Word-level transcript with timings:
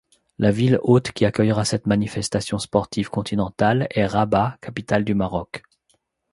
La 0.39 0.49
ville-hôte 0.49 1.11
qui 1.11 1.25
accueillera 1.25 1.63
cette 1.63 1.85
manifestation 1.85 2.57
sportive 2.57 3.11
continentale 3.11 3.85
est 3.91 4.07
Rabat, 4.07 4.57
capitale 4.59 5.05
du 5.05 5.13
Maroc. 5.13 5.61